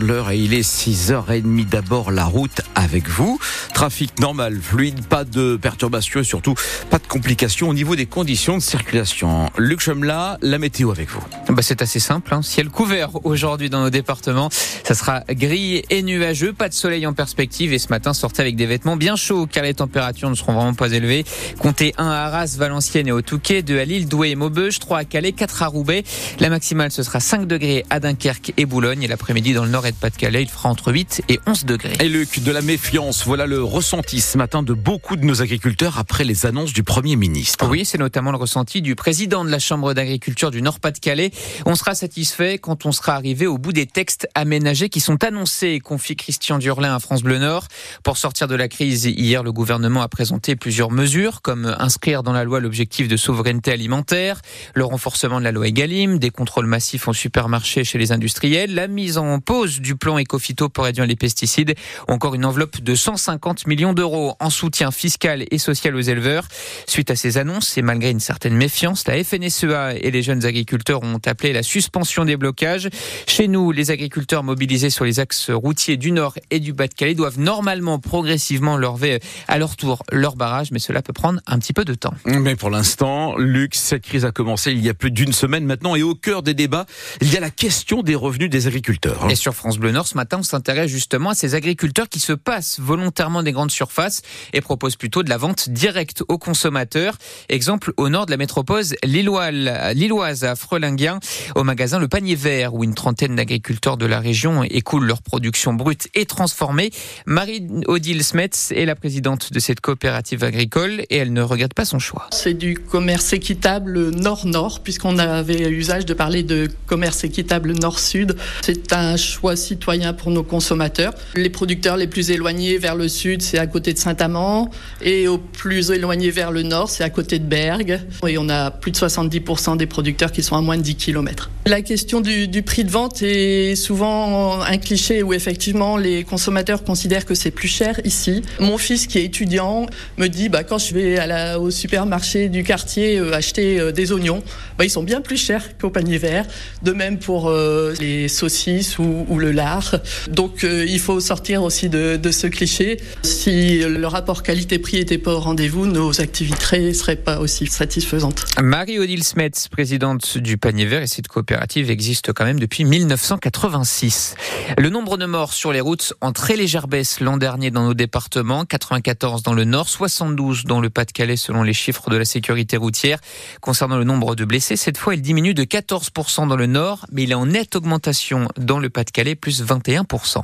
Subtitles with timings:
[0.00, 3.38] L'heure et il est 6h30 d'abord la route avec vous.
[3.74, 6.54] Trafic normal, fluide, pas de perturbations et surtout
[6.88, 9.50] pas de complications au niveau des conditions de circulation.
[9.58, 11.22] Luc Chemla, la météo avec vous.
[11.50, 12.40] Bah c'est assez simple, hein.
[12.40, 14.48] ciel couvert aujourd'hui dans nos départements.
[14.82, 18.56] Ça sera gris et nuageux, pas de soleil en perspective et ce matin sortez avec
[18.56, 21.26] des vêtements bien chauds car les températures ne seront vraiment pas élevées.
[21.58, 25.00] Comptez 1 à Arras, Valenciennes et au Touquet, 2 à Lille, Douai et Maubeuge, 3
[25.00, 26.02] à Calais, 4 à Roubaix.
[26.40, 29.81] La maximale ce sera 5 degrés à Dunkerque et Boulogne et l'après-midi dans le nord
[29.86, 31.96] et de Pas-de-Calais, il fera entre 8 et 11 degrés.
[32.00, 35.98] Et Luc, de la méfiance, voilà le ressenti ce matin de beaucoup de nos agriculteurs
[35.98, 37.68] après les annonces du Premier ministre.
[37.68, 41.30] Oui, c'est notamment le ressenti du président de la Chambre d'agriculture du Nord-Pas-de-Calais.
[41.66, 45.80] On sera satisfait quand on sera arrivé au bout des textes aménagés qui sont annoncés,
[45.80, 47.68] confie Christian Durlin à France Bleu Nord.
[48.04, 52.32] Pour sortir de la crise, hier, le gouvernement a présenté plusieurs mesures, comme inscrire dans
[52.32, 54.40] la loi l'objectif de souveraineté alimentaire,
[54.74, 58.88] le renforcement de la loi Egalim, des contrôles massifs en supermarché chez les industriels, la
[58.88, 61.74] mise en pause du plan Ecofito pour réduire les pesticides,
[62.08, 66.46] ou encore une enveloppe de 150 millions d'euros en soutien fiscal et social aux éleveurs.
[66.86, 71.02] Suite à ces annonces et malgré une certaine méfiance, la FNSEA et les jeunes agriculteurs
[71.02, 72.88] ont appelé la suspension des blocages.
[73.26, 77.38] Chez nous, les agriculteurs mobilisés sur les axes routiers du Nord et du Bas-de-Calais doivent
[77.38, 81.84] normalement progressivement lever à leur tour leur barrage, mais cela peut prendre un petit peu
[81.84, 82.14] de temps.
[82.24, 85.94] Mais pour l'instant, Luc, cette crise a commencé il y a plus d'une semaine maintenant
[85.94, 86.86] et au cœur des débats,
[87.20, 89.26] il y a la question des revenus des agriculteurs.
[89.30, 92.32] Et sur France Bleu Nord, ce matin, on s'intéresse justement à ces agriculteurs qui se
[92.32, 97.16] passent volontairement des grandes surfaces et proposent plutôt de la vente directe aux consommateurs.
[97.48, 101.20] Exemple au nord de la métropole lilloise, à Frelinguien,
[101.54, 105.74] au magasin Le Panier Vert, où une trentaine d'agriculteurs de la région écoulent leur production
[105.74, 106.90] brute et transformée.
[107.26, 112.00] Marie-Odile Smets est la présidente de cette coopérative agricole et elle ne regrette pas son
[112.00, 112.26] choix.
[112.32, 118.36] C'est du commerce équitable nord-nord, puisqu'on avait usage de parler de commerce équitable nord-sud.
[118.62, 121.14] C'est un choix citoyen pour nos consommateurs.
[121.34, 124.70] Les producteurs les plus éloignés vers le sud, c'est à côté de Saint-Amand,
[125.02, 128.00] et au plus éloigné vers le nord, c'est à côté de Bergue.
[128.26, 131.50] Et on a plus de 70% des producteurs qui sont à moins de 10 km.
[131.66, 137.24] La question du, prix de vente est souvent un cliché où effectivement les consommateurs considèrent
[137.24, 138.42] que c'est plus cher ici.
[138.58, 139.86] Mon fils qui est étudiant
[140.18, 141.18] me dit bah, quand je vais
[141.56, 144.42] au supermarché du quartier euh, acheter euh, des oignons,
[144.76, 146.46] bah, ils sont bien plus chers qu'au panier vert.
[146.82, 149.96] De même pour euh, les saucisses ou, ou, le lard.
[150.28, 152.98] Donc euh, il faut sortir aussi de, de, ce cliché.
[153.22, 158.46] Si le rapport qualité-prix était pas au rendez-vous, nos activités seraient pas aussi satisfaisantes.
[158.62, 164.34] Marie-Odile Smets, présidente du panier vert et cette coopérative existe quand même depuis 1986.
[164.78, 167.94] Le nombre de morts sur les routes en très légère baisse l'an dernier dans nos
[167.94, 172.76] départements, 94 dans le nord, 72 dans le Pas-de-Calais selon les chiffres de la sécurité
[172.76, 173.18] routière.
[173.60, 177.24] Concernant le nombre de blessés, cette fois il diminue de 14% dans le nord, mais
[177.24, 180.42] il est en nette augmentation dans le Pas-de-Calais, plus 21%.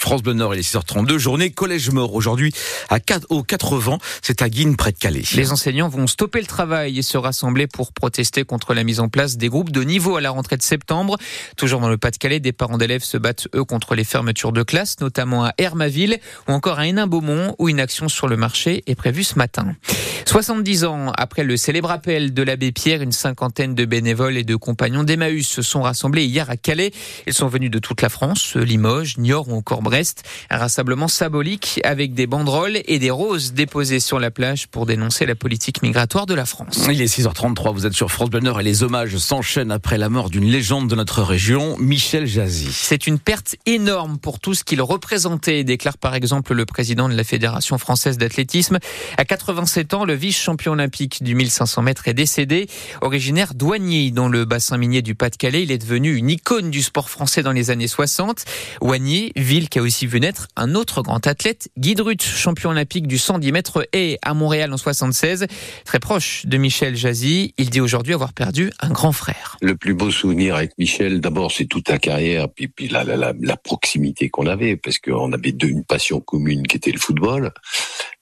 [0.00, 2.54] France Bleu Nord, il est 6h32, journée collège mort aujourd'hui
[2.88, 5.24] à 4, aux 80, c'est à Guine près de Calais.
[5.34, 9.10] Les enseignants vont stopper le travail et se rassembler pour protester contre la mise en
[9.10, 11.18] place des groupes de niveau à la rentrée de septembre.
[11.58, 15.00] Toujours dans le Pas-de-Calais, des parents d'élèves se battent eux contre les fermetures de classes,
[15.00, 19.22] notamment à Hermaville ou encore à Hénin-Beaumont où une action sur le marché est prévue
[19.22, 19.76] ce matin.
[20.26, 24.56] 70 ans après le célèbre appel de l'abbé Pierre, une cinquantaine de bénévoles et de
[24.56, 26.92] compagnons d'Emmaüs se sont rassemblés hier à Calais.
[27.26, 30.22] Ils sont venus de toute la France, Limoges, Niort ou encore Brest.
[30.50, 35.26] Un rassemblement symbolique avec des banderoles et des roses déposées sur la plage pour dénoncer
[35.26, 36.86] la politique migratoire de la France.
[36.90, 40.08] Il est 6h33, vous êtes sur France Bleu Nord et les hommages s'enchaînent après la
[40.08, 42.68] mort d'une légende de notre région, Michel Jazzy.
[42.72, 47.14] C'est une perte énorme pour tout ce qu'il représentait, déclare par exemple le président de
[47.14, 48.78] la Fédération française d'athlétisme.
[49.16, 52.66] À 87 ans, le vice-champion olympique du 1500 mètres est décédé.
[53.00, 57.08] Originaire d'Oigny, dans le bassin minier du Pas-de-Calais, il est devenu une icône du sport
[57.08, 58.44] français dans les années 60.
[58.80, 63.06] Oigny, ville qui a aussi vu naître un autre grand athlète, Guy Drut, champion olympique
[63.06, 65.46] du 110 mètres et à Montréal en 76.
[65.84, 69.58] Très proche de Michel Jazzy, il dit aujourd'hui avoir perdu un grand frère.
[69.60, 74.28] Le plus beau souvenir avec Michel, d'abord, c'est toute la carrière, puis, la, la, proximité
[74.28, 77.52] qu'on avait, parce qu'on avait une passion commune qui était le football,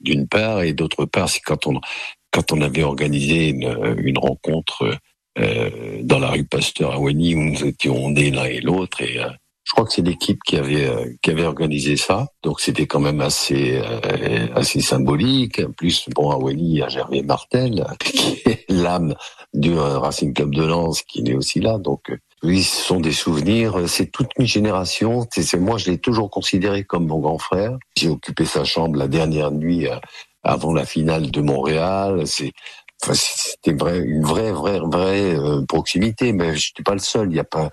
[0.00, 1.77] d'une part, et d'autre part, c'est quand on,
[2.30, 4.98] quand on avait organisé une, rencontre
[5.38, 9.18] euh, dans la rue Pasteur à Wany, où nous étions nés l'un et l'autre, et
[9.18, 9.28] euh,
[9.64, 13.00] je crois que c'est l'équipe qui avait euh, qui avait organisé ça, donc c'était quand
[13.00, 13.80] même assez
[14.54, 15.64] assez symbolique.
[15.76, 19.14] Plus, bon, à Wally, il y a Gervais Martel, qui est l'âme
[19.54, 22.10] du Racing Club de Lens, qui est aussi là, donc
[22.42, 23.88] oui, ce sont des souvenirs.
[23.88, 25.26] C'est toute une génération.
[25.32, 27.76] C'est moi, je l'ai toujours considéré comme mon grand frère.
[27.96, 29.88] J'ai occupé sa chambre la dernière nuit
[30.48, 32.26] avant la finale de Montréal.
[32.26, 32.52] C'est
[33.02, 36.32] enfin, c'était une vraie, vraie, vraie euh, proximité.
[36.32, 37.30] Mais je n'étais pas le seul.
[37.30, 37.70] Il y a pas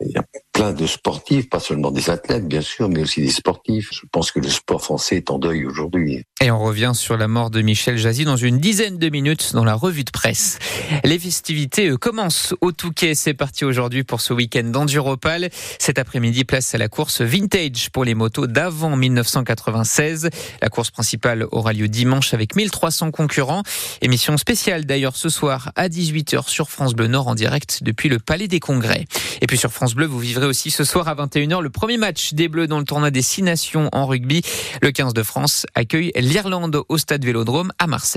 [0.00, 0.24] y a
[0.54, 3.90] plein de sportifs, pas seulement des athlètes, bien sûr, mais aussi des sportifs.
[3.92, 6.22] Je pense que le sport français est en deuil aujourd'hui.
[6.40, 9.64] Et on revient sur la mort de Michel Jazzy dans une dizaine de minutes dans
[9.64, 10.58] la revue de presse.
[11.02, 13.14] Les festivités euh, commencent au Touquet.
[13.16, 15.50] C'est parti aujourd'hui pour ce week-end d'Enduropal.
[15.80, 20.30] Cet après-midi, place à la course vintage pour les motos d'avant 1996.
[20.62, 23.64] La course principale aura lieu dimanche avec 1300 concurrents.
[24.02, 28.20] Émission spéciale d'ailleurs ce soir à 18h sur France Bleu Nord en direct depuis le
[28.20, 29.06] Palais des Congrès.
[29.40, 32.34] Et puis sur France Bleu, vous vivrez aussi ce soir à 21h le premier match
[32.34, 34.42] des Bleus dans le tournoi des Six Nations en rugby.
[34.82, 38.12] Le 15 de France accueille l'Irlande au stade Vélodrome à Marseille.